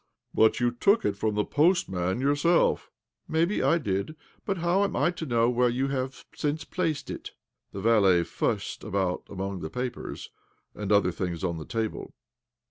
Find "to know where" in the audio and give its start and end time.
5.11-5.69